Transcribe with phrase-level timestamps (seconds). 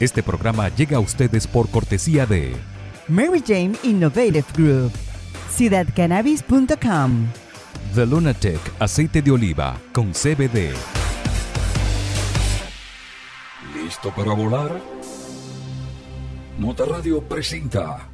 [0.00, 2.54] Este programa llega a ustedes por cortesía de
[3.08, 4.92] Mary Jane Innovative Group,
[5.50, 7.26] ciudadcannabis.com,
[7.96, 10.72] The Lunatic Aceite de Oliva con CBD.
[13.74, 14.80] ¿Listo para volar?
[16.58, 18.08] Motorradio presenta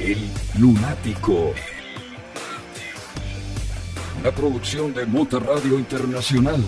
[0.00, 0.26] El
[0.58, 1.52] Lunático.
[4.22, 6.64] Una producción de Motorradio Internacional.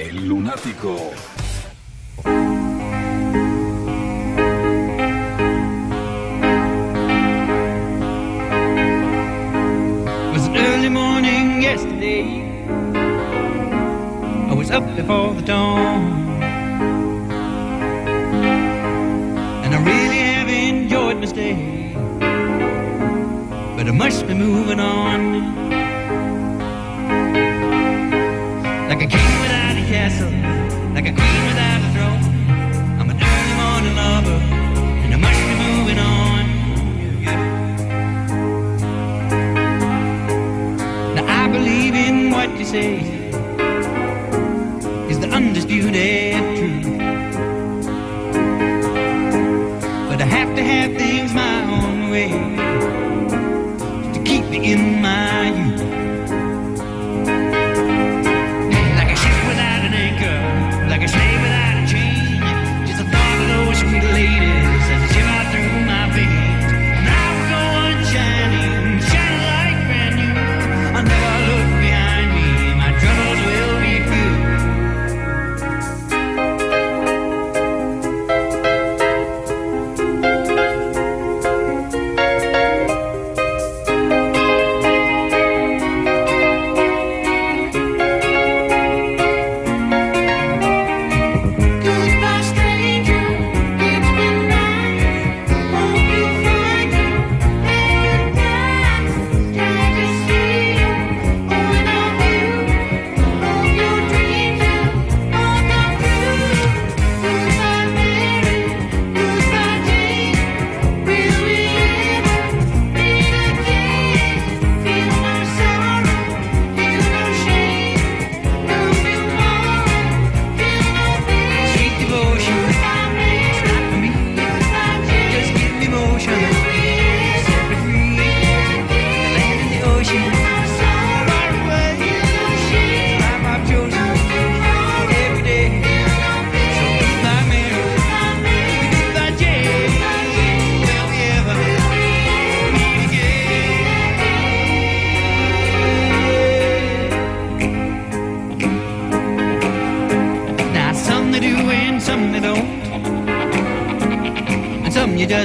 [0.00, 0.94] El Lunático.
[10.24, 12.44] It was an early morning yesterday.
[14.48, 16.30] I was up before the dawn.
[19.64, 21.92] And I really have enjoyed my stay.
[23.76, 25.56] But I must be moving on.
[28.88, 29.37] Like a king
[29.88, 30.30] castle,
[30.92, 32.22] like a queen without a throne.
[33.00, 34.38] I'm an early morning lover,
[35.02, 36.44] and I must be moving on.
[41.14, 42.98] Now I believe in what you say
[45.08, 46.84] is the undisputed truth.
[50.10, 52.28] But I have to have things my own way
[54.12, 55.37] to keep me in my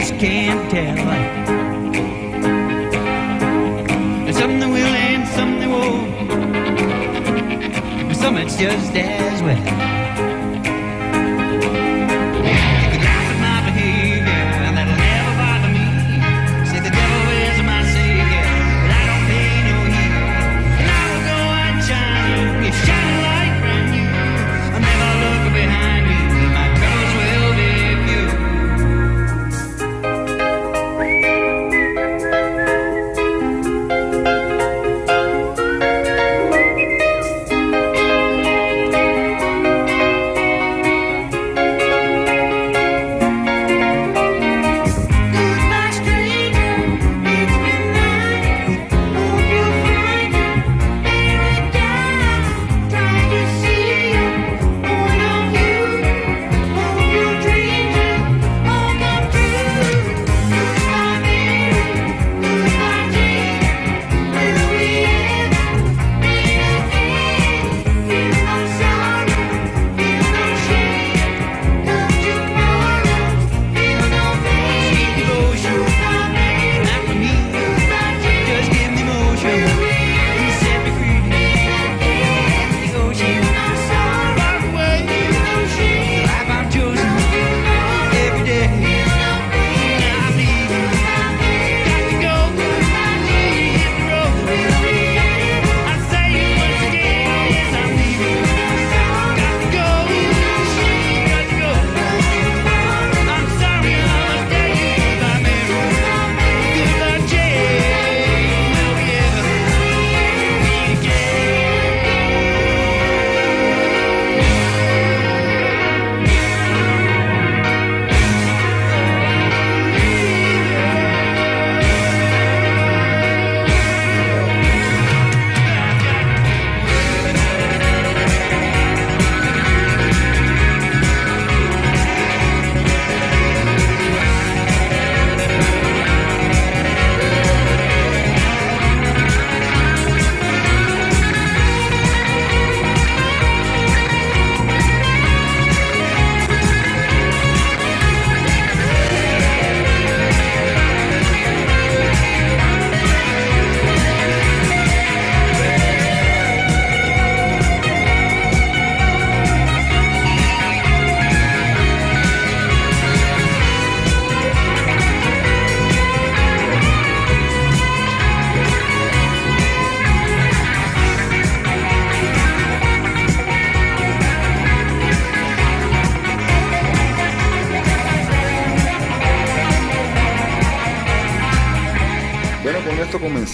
[0.03, 1.42] just can't tell.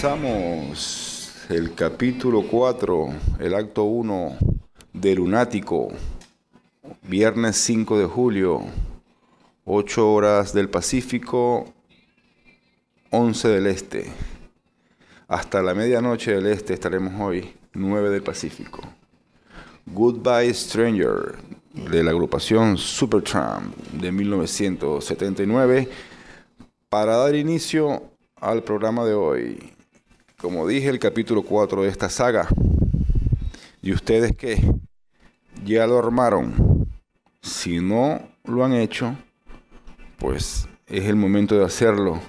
[0.02, 3.10] Comenzamos el capítulo 4,
[3.40, 4.38] el acto 1
[4.94, 5.90] de Lunático,
[7.02, 8.62] viernes 5 de julio,
[9.66, 11.74] 8 horas del Pacífico,
[13.10, 14.10] 11 del Este.
[15.28, 18.80] Hasta la medianoche del Este estaremos hoy, 9 del Pacífico.
[19.86, 21.36] Goodbye Stranger,
[21.74, 25.90] de la agrupación Supertramp de 1979,
[26.88, 28.02] para dar inicio
[28.38, 29.74] al programa de hoy
[30.40, 32.48] como dije, el capítulo 4 de esta saga.
[33.82, 34.74] ¿Y ustedes qué?
[35.66, 36.88] ¿Ya lo armaron?
[37.42, 39.16] Si no lo han hecho,
[40.18, 42.22] pues es el momento de hacerlo.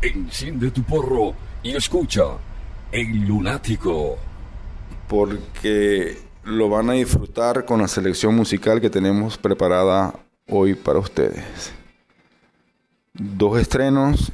[0.00, 2.24] Enciende tu porro y escucha
[2.90, 4.16] El Lunático.
[5.08, 10.14] Porque lo van a disfrutar con la selección musical que tenemos preparada
[10.48, 11.72] hoy para ustedes.
[13.12, 14.32] Dos estrenos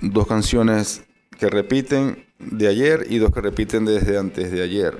[0.00, 1.02] dos canciones
[1.38, 4.98] que repiten de ayer y dos que repiten desde antes de ayer.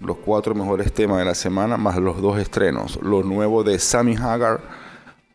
[0.00, 2.98] Los cuatro mejores temas de la semana más los dos estrenos.
[3.02, 4.60] Lo nuevo de Sammy Hagar,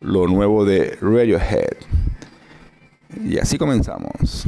[0.00, 1.76] lo nuevo de Radiohead.
[3.24, 4.46] Y así comenzamos.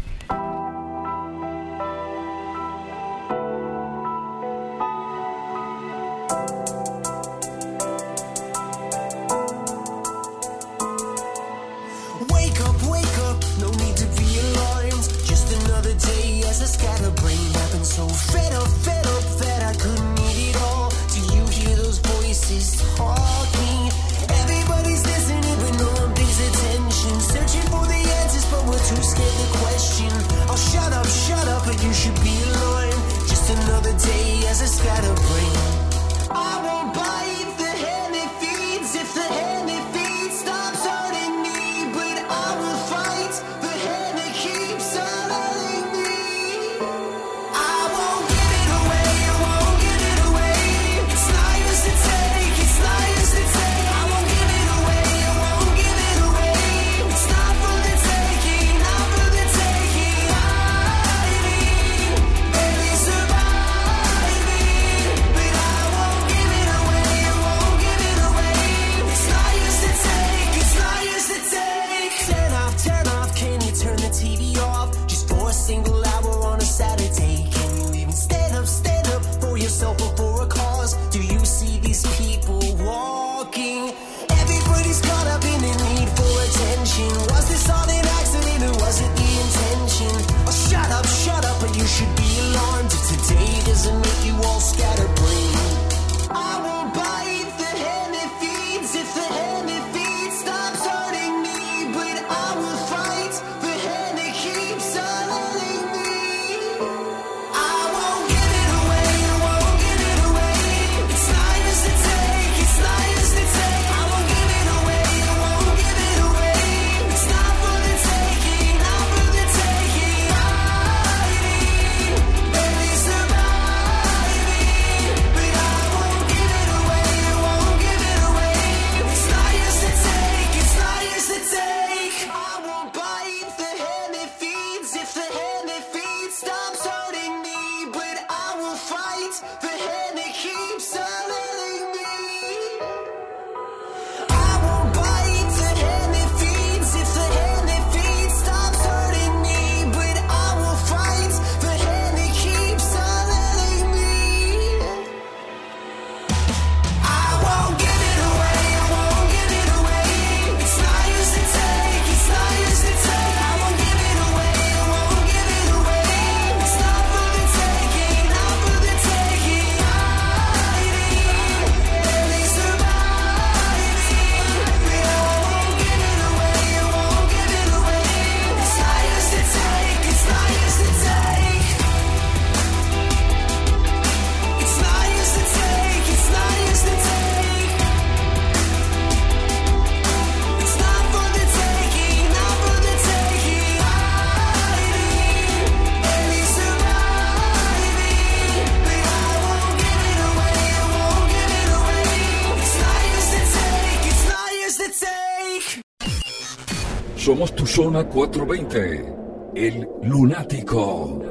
[207.70, 209.14] Zona 420,
[209.54, 211.22] El Lunático.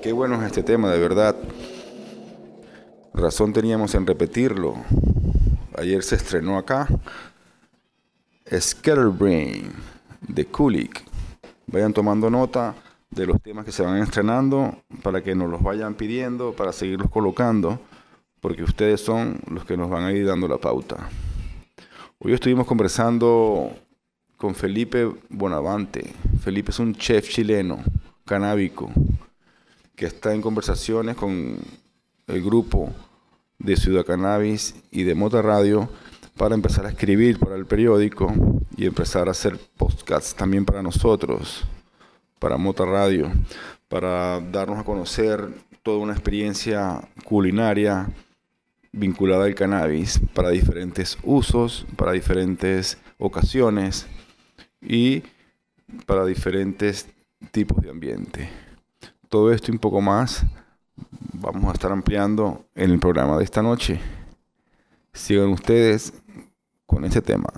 [0.00, 1.34] Qué bueno es este tema, de verdad.
[3.12, 4.76] Razón teníamos en repetirlo.
[5.76, 6.86] Ayer se estrenó acá
[8.56, 9.72] Scatterbrain
[10.20, 11.02] de Kulik.
[11.66, 12.76] Vayan tomando nota
[13.10, 17.10] de los temas que se van estrenando para que nos los vayan pidiendo, para seguirlos
[17.10, 17.80] colocando,
[18.40, 21.08] porque ustedes son los que nos van a ir dando la pauta.
[22.20, 23.72] Hoy estuvimos conversando
[24.42, 26.14] con Felipe Bonavante.
[26.42, 27.78] Felipe es un chef chileno,
[28.24, 28.90] canábico,
[29.94, 31.58] que está en conversaciones con
[32.26, 32.90] el grupo
[33.60, 35.88] de Ciudad Cannabis y de Mota Radio
[36.36, 38.34] para empezar a escribir para el periódico
[38.76, 41.62] y empezar a hacer podcasts también para nosotros,
[42.40, 43.30] para Mota Radio,
[43.88, 45.50] para darnos a conocer
[45.84, 48.10] toda una experiencia culinaria
[48.90, 54.08] vinculada al cannabis para diferentes usos, para diferentes ocasiones
[54.82, 55.22] y
[56.06, 57.06] para diferentes
[57.50, 58.50] tipos de ambiente.
[59.28, 60.44] Todo esto y un poco más
[61.32, 64.00] vamos a estar ampliando en el programa de esta noche.
[65.12, 66.12] Sigan ustedes
[66.86, 67.48] con este tema.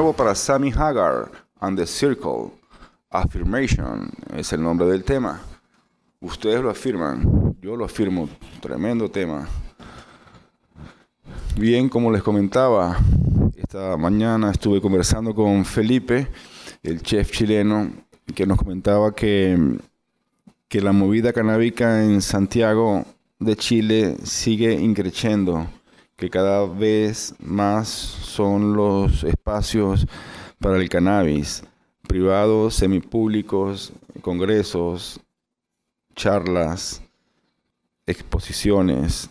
[0.00, 1.30] Nuevo para Sammy Hagar
[1.60, 2.52] and the Circle.
[3.10, 5.42] Affirmation es el nombre del tema.
[6.20, 8.26] Ustedes lo afirman, yo lo afirmo.
[8.62, 9.46] Tremendo tema.
[11.54, 12.96] Bien, como les comentaba,
[13.54, 16.28] esta mañana estuve conversando con Felipe,
[16.82, 17.92] el chef chileno,
[18.34, 19.76] que nos comentaba que,
[20.66, 23.04] que la movida canábica en Santiago
[23.38, 25.66] de Chile sigue increciendo,
[26.20, 30.06] que cada vez más son los espacios
[30.58, 31.64] para el cannabis,
[32.06, 35.18] privados, semipúblicos, congresos,
[36.14, 37.02] charlas,
[38.06, 39.30] exposiciones,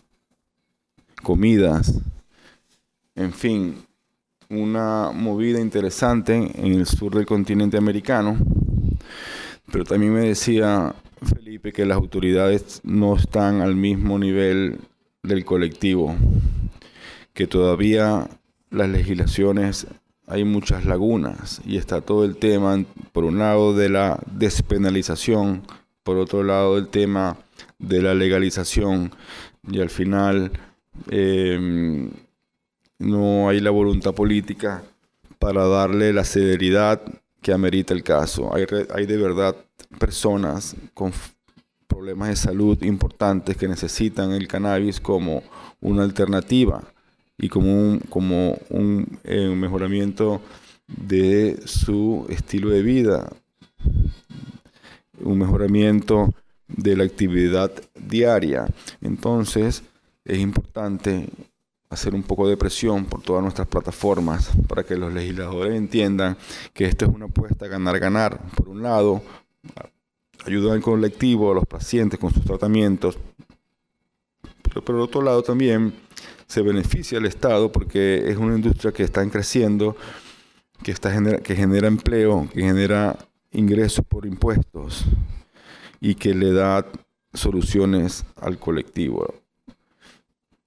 [1.21, 1.93] comidas,
[3.13, 3.85] en fin,
[4.49, 8.35] una movida interesante en el sur del continente americano.
[9.71, 14.79] Pero también me decía Felipe, que las autoridades no están al mismo nivel
[15.21, 16.15] del colectivo,
[17.39, 18.27] que todavía
[18.69, 19.87] las legislaciones
[20.27, 25.63] hay muchas lagunas y está todo el tema, por un lado, de la despenalización,
[26.03, 27.37] por otro lado, el tema
[27.77, 29.13] de la legalización
[29.71, 30.51] y al final
[31.09, 32.09] eh,
[32.97, 34.83] no hay la voluntad política
[35.39, 37.01] para darle la celeridad
[37.41, 38.53] que amerita el caso.
[38.53, 39.55] Hay, hay de verdad
[39.97, 41.13] personas con
[41.87, 45.41] problemas de salud importantes que necesitan el cannabis como
[45.79, 46.83] una alternativa
[47.39, 50.41] y como un, como un eh, mejoramiento
[50.87, 53.31] de su estilo de vida,
[55.21, 56.33] un mejoramiento
[56.67, 58.67] de la actividad diaria.
[59.01, 59.83] Entonces,
[60.25, 61.29] es importante
[61.89, 66.37] hacer un poco de presión por todas nuestras plataformas para que los legisladores entiendan
[66.73, 68.39] que esto es una apuesta a ganar-ganar.
[68.55, 69.23] Por un lado,
[70.45, 73.17] ayudar al colectivo, a los pacientes con sus tratamientos,
[74.61, 75.93] pero por otro lado también
[76.49, 79.95] se beneficia al Estado porque es una industria que está creciendo,
[80.83, 83.17] que, está genera, que genera empleo, que genera
[83.51, 85.05] ingresos por impuestos
[86.01, 86.87] y que le da
[87.33, 89.31] soluciones al colectivo.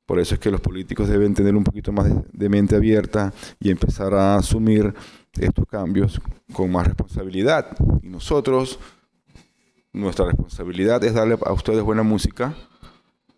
[0.07, 3.71] Por eso es que los políticos deben tener un poquito más de, mente abierta y
[3.71, 4.95] empezar a asumir
[5.33, 6.21] estos cambios
[6.53, 7.77] con más responsabilidad.
[8.03, 8.79] Y nosotros,
[9.93, 12.55] nuestra responsabilidad es darle a ustedes buena música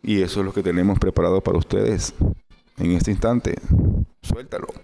[0.04, 2.14] y eso es lo que tenemos preparado para ustedes
[2.78, 3.54] en este instante.
[4.22, 4.83] Suéltalo.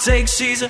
[0.00, 0.69] take season.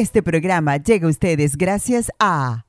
[0.00, 2.64] Este programa llega a ustedes gracias a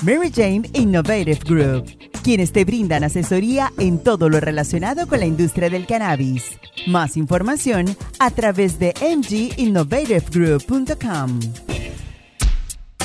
[0.00, 1.84] Mary Jane Innovative Group,
[2.22, 6.58] quienes te brindan asesoría en todo lo relacionado con la industria del cannabis.
[6.86, 11.40] Más información a través de mginnovativegroup.com.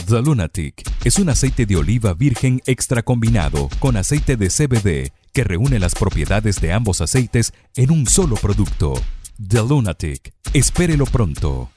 [0.06, 5.44] The Lunatic es un aceite de oliva virgen extra combinado con aceite de CBD que
[5.44, 8.94] reúne las propiedades de ambos aceites en un solo producto.
[9.46, 10.34] The Lunatic.
[10.54, 11.70] Espérelo pronto.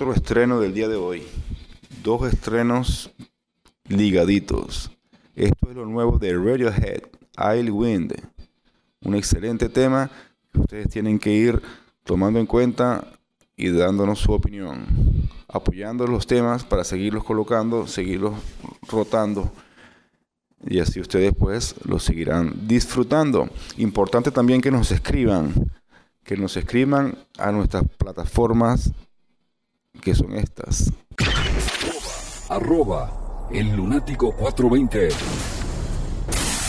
[0.00, 1.24] Otro estreno del día de hoy.
[2.02, 3.10] Dos estrenos
[3.86, 4.90] ligaditos.
[5.34, 7.02] Esto es lo nuevo de Radiohead,
[7.36, 8.14] I'll Wind.
[9.04, 10.10] Un excelente tema
[10.50, 11.60] que ustedes tienen que ir
[12.02, 13.08] tomando en cuenta
[13.54, 14.86] y dándonos su opinión.
[15.48, 18.36] Apoyando los temas para seguirlos colocando, seguirlos
[18.88, 19.52] rotando.
[20.66, 23.50] Y así ustedes pues los seguirán disfrutando.
[23.76, 25.52] Importante también que nos escriban.
[26.24, 28.94] Que nos escriban a nuestras plataformas
[30.00, 30.92] que son estas.
[32.48, 35.08] Arroba el lunático 420.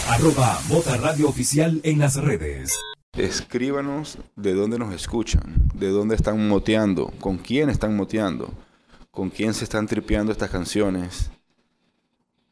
[0.10, 2.72] Arroba Mota Radio Oficial en las redes.
[3.14, 8.54] Escríbanos de dónde nos escuchan, de dónde están moteando, con quién están moteando,
[9.12, 11.30] con quién se están tripeando estas canciones,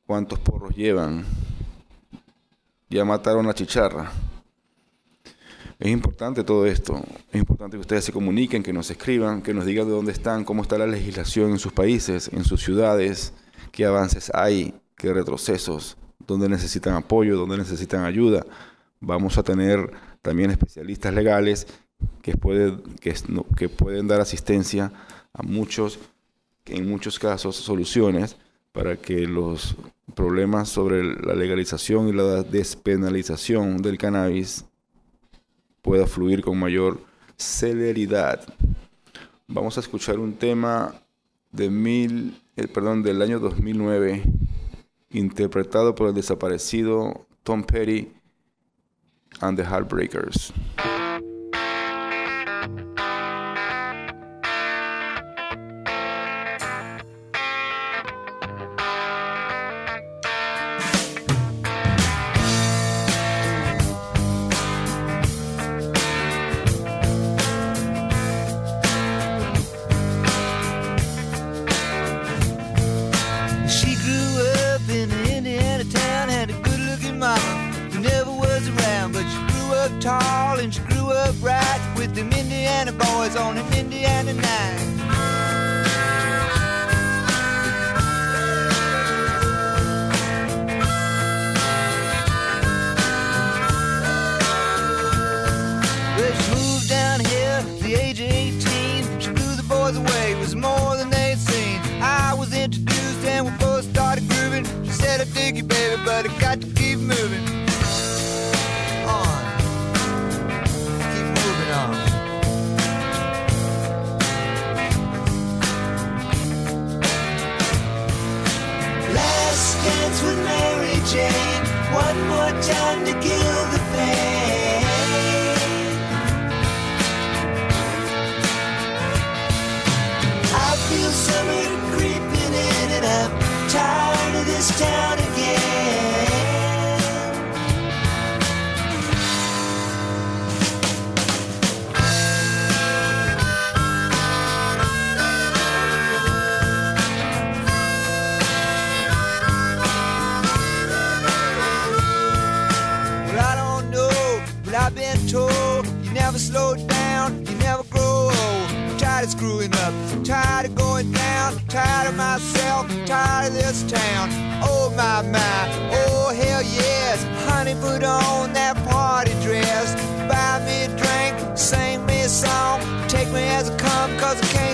[0.05, 1.25] cuántos porros llevan.
[2.89, 4.11] Ya mataron la chicharra.
[5.79, 7.01] Es importante todo esto.
[7.31, 10.43] Es importante que ustedes se comuniquen, que nos escriban, que nos digan de dónde están,
[10.43, 13.33] cómo está la legislación en sus países, en sus ciudades,
[13.71, 15.95] qué avances hay, qué retrocesos,
[16.27, 18.45] dónde necesitan apoyo, dónde necesitan ayuda.
[18.99, 19.89] Vamos a tener
[20.21, 21.65] también especialistas legales
[22.21, 24.91] que, puede, que, pueden dar asistencia
[25.31, 25.97] a muchos,
[26.65, 28.35] en muchos casos, soluciones
[28.73, 29.77] para que los
[30.13, 34.65] problemas sobre la legalización y la despenalización del cannabis
[35.81, 36.99] pueda fluir con mayor
[37.37, 38.41] celeridad.
[39.47, 40.93] Vamos a escuchar un tema
[41.51, 44.23] de mil, eh, perdón, del año 2009,
[45.11, 48.11] interpretado por el desaparecido Tom Petty
[49.41, 50.53] and the Heartbreakers.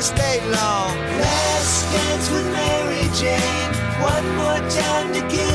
[0.06, 0.94] Stay long.
[1.20, 3.72] Last dance with Mary Jane.
[4.14, 5.55] One more time to kill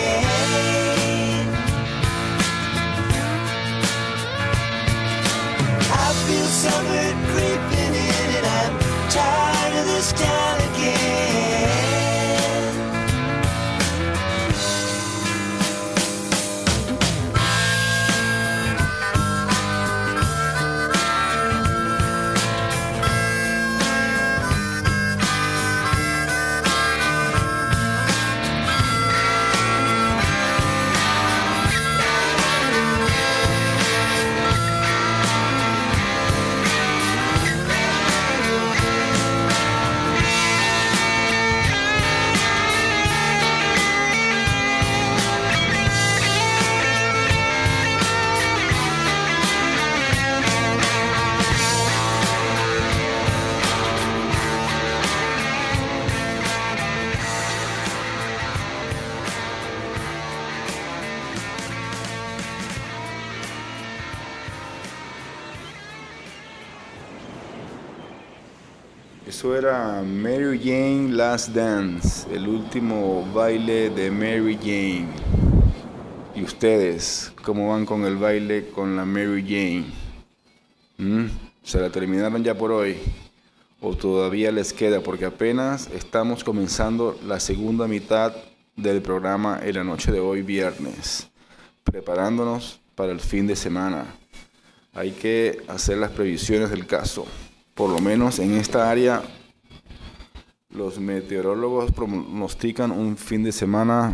[6.61, 8.73] Summer creeping in, and I'm
[9.09, 10.60] tired of this town
[69.41, 75.07] Eso era Mary Jane Last Dance, el último baile de Mary Jane.
[76.35, 79.85] ¿Y ustedes cómo van con el baile con la Mary Jane?
[80.99, 81.25] ¿Mm?
[81.63, 82.97] ¿Se la terminaron ya por hoy?
[83.79, 85.01] ¿O todavía les queda?
[85.01, 88.35] Porque apenas estamos comenzando la segunda mitad
[88.75, 91.27] del programa en la noche de hoy viernes,
[91.83, 94.05] preparándonos para el fin de semana.
[94.93, 97.25] Hay que hacer las previsiones del caso.
[97.81, 99.23] Por lo menos en esta área,
[100.69, 104.13] los meteorólogos pronostican un fin de semana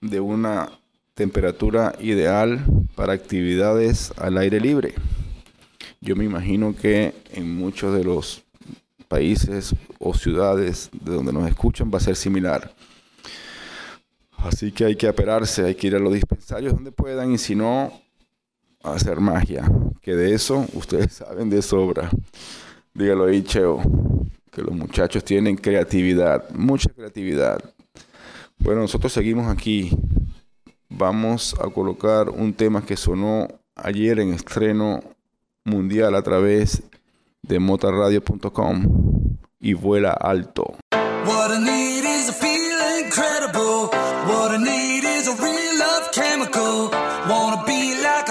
[0.00, 0.70] de una
[1.14, 4.94] temperatura ideal para actividades al aire libre.
[6.00, 8.44] Yo me imagino que en muchos de los
[9.08, 12.72] países o ciudades de donde nos escuchan va a ser similar.
[14.36, 17.56] Así que hay que aperarse, hay que ir a los dispensarios donde puedan y si
[17.56, 17.92] no,
[18.84, 19.68] hacer magia.
[20.00, 22.08] Que de eso ustedes saben de sobra.
[22.94, 23.80] Dígalo ahí, Cheo.
[24.50, 27.62] Que los muchachos tienen creatividad, mucha creatividad.
[28.58, 29.90] Bueno, nosotros seguimos aquí.
[30.88, 35.00] Vamos a colocar un tema que sonó ayer en estreno
[35.64, 36.82] mundial a través
[37.42, 40.74] de motarradio.com y vuela alto.
[41.26, 43.88] What I need is a feel incredible.
[44.26, 46.90] What I need is a real love chemical.
[47.66, 48.29] Be like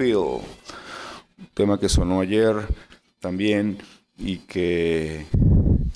[0.00, 0.44] Un
[1.54, 2.54] tema que sonó ayer
[3.18, 3.78] también
[4.16, 5.26] y que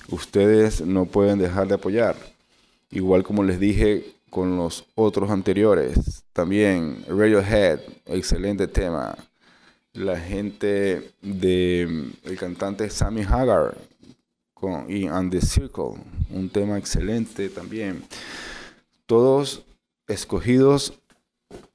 [0.09, 2.17] ustedes no pueden dejar de apoyar.
[2.91, 9.15] Igual como les dije con los otros anteriores, también Radiohead, excelente tema.
[9.93, 13.77] La gente de el cantante Sammy Hagar
[14.53, 15.95] con y And the Circle,
[16.29, 18.03] un tema excelente también.
[19.05, 19.63] Todos
[20.07, 20.93] escogidos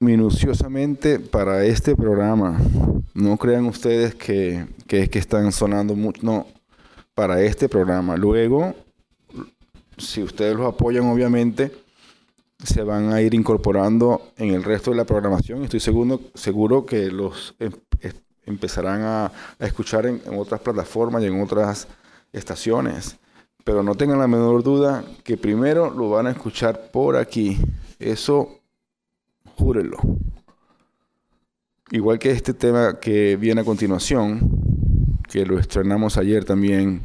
[0.01, 2.59] minuciosamente para este programa.
[3.15, 6.21] No crean ustedes que, que es que están sonando mucho.
[6.23, 6.47] No,
[7.15, 8.17] para este programa.
[8.17, 8.75] Luego,
[9.97, 11.73] si ustedes los apoyan, obviamente,
[12.63, 15.63] se van a ir incorporando en el resto de la programación.
[15.65, 18.13] Estoy seguro, seguro que los em- em-
[18.47, 21.89] empezarán a, a escuchar en, en otras plataformas y en otras
[22.33, 23.17] estaciones.
[23.65, 27.59] Pero no tengan la menor duda que primero lo van a escuchar por aquí.
[27.99, 28.58] Eso,
[29.59, 29.99] júrenlo.
[31.91, 34.41] Igual que este tema que viene a continuación,
[35.29, 37.03] que lo estrenamos ayer también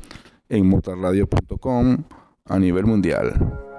[0.50, 2.04] en motarradio.com
[2.46, 3.73] a nivel mundial.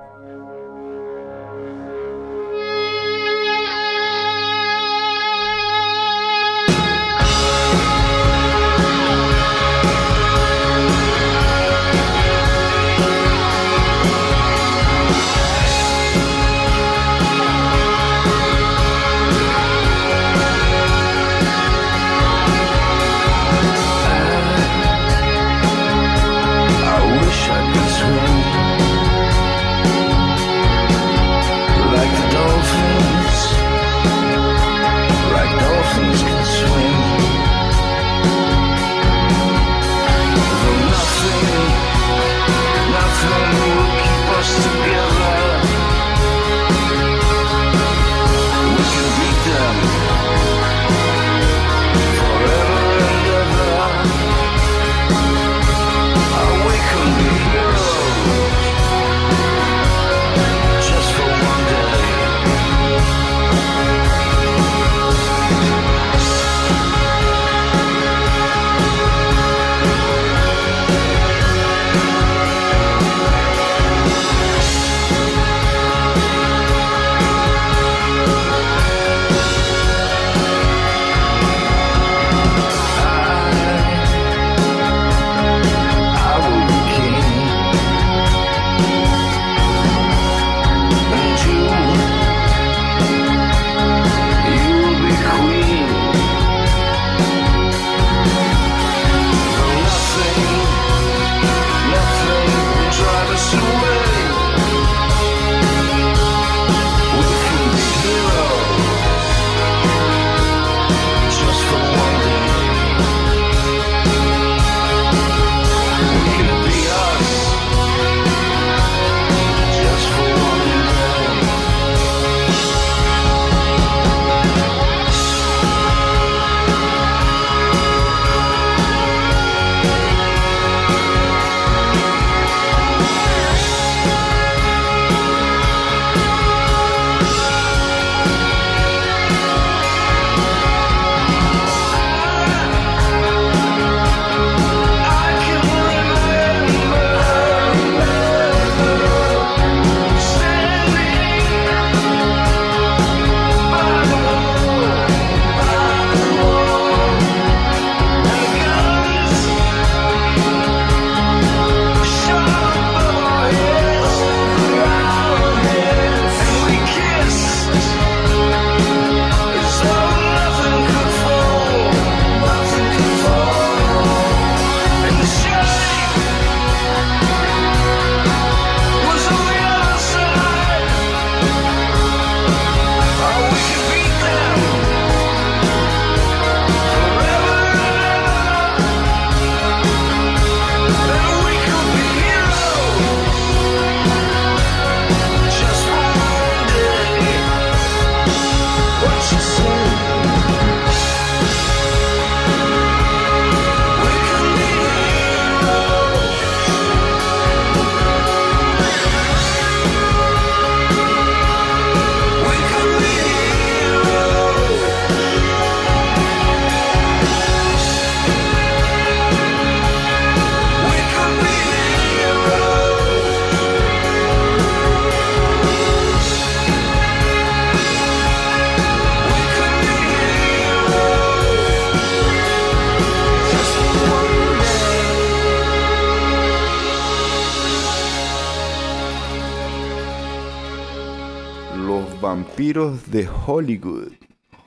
[242.64, 244.12] Vampiros de Hollywood.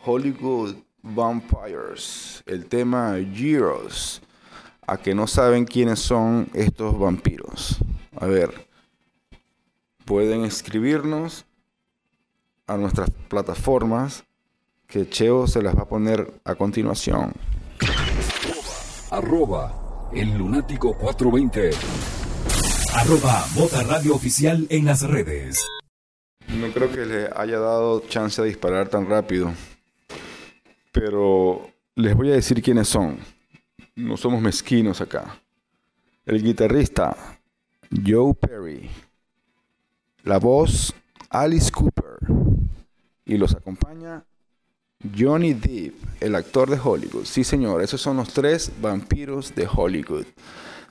[0.06, 2.44] Hollywood Vampires.
[2.46, 4.22] El tema Heroes.
[4.86, 7.78] A que no saben quiénes son estos vampiros.
[8.20, 8.68] A ver.
[10.06, 11.46] Pueden escribirnos
[12.68, 14.24] a nuestras plataformas
[14.86, 17.34] que Cheo se las va a poner a continuación.
[19.10, 21.72] Arroba el lunático 420.
[22.94, 25.66] Arroba Bota Radio Oficial en las redes.
[26.48, 29.54] No creo que le haya dado chance de disparar tan rápido.
[30.92, 33.20] Pero les voy a decir quiénes son.
[33.96, 35.42] No somos mezquinos acá.
[36.26, 37.16] El guitarrista
[38.06, 38.90] Joe Perry.
[40.24, 40.94] La voz
[41.30, 42.18] Alice Cooper.
[43.26, 44.24] Y los acompaña
[45.16, 47.26] Johnny Depp, el actor de Hollywood.
[47.26, 50.26] Sí, señor, esos son los tres vampiros de Hollywood.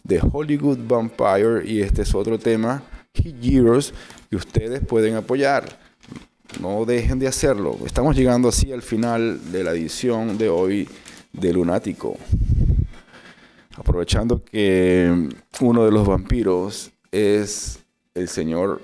[0.07, 1.63] The Hollywood Vampire.
[1.65, 2.83] Y este es otro tema,
[3.25, 3.93] Heroes,
[4.31, 5.79] que ustedes pueden apoyar.
[6.61, 7.77] No dejen de hacerlo.
[7.85, 10.89] Estamos llegando así al final de la edición de hoy
[11.33, 12.17] de Lunático.
[13.77, 15.29] Aprovechando que
[15.61, 17.81] uno de los vampiros es
[18.15, 18.81] el señor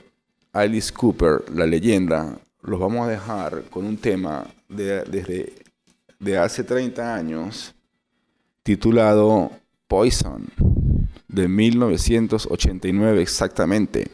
[0.53, 5.55] Alice Cooper, la leyenda, los vamos a dejar con un tema de, desde
[6.19, 7.75] de hace 30 años
[8.63, 9.51] titulado
[9.89, 10.47] Poison
[11.33, 14.11] de 1989 exactamente.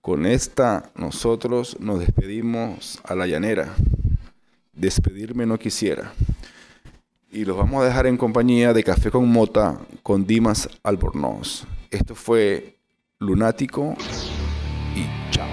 [0.00, 3.74] Con esta nosotros nos despedimos a la llanera.
[4.72, 6.12] Despedirme no quisiera.
[7.30, 11.66] Y los vamos a dejar en compañía de Café con Mota con Dimas Albornoz.
[11.90, 12.78] Esto fue
[13.18, 13.94] Lunático
[14.96, 15.51] y chao.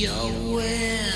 [0.00, 1.09] your way.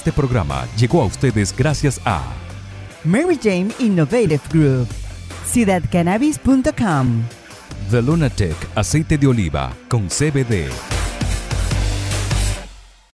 [0.00, 2.22] Este programa llegó a ustedes gracias a
[3.04, 4.88] Mary Jane Innovative Group,
[5.44, 7.22] ciudadcannabis.com,
[7.90, 10.70] The Lunatic Aceite de Oliva con CBD